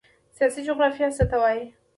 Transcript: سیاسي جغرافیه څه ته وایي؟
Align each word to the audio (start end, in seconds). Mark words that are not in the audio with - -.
سیاسي 0.35 0.61
جغرافیه 0.67 1.07
څه 1.17 1.23
ته 1.29 1.37
وایي؟ 1.41 1.63